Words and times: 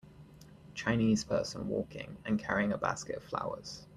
Chinese 0.73 1.23
person 1.23 1.67
walking 1.67 2.17
and 2.25 2.39
carrying 2.39 2.71
a 2.71 2.77
basket 2.79 3.17
of 3.17 3.23
flowers. 3.23 3.85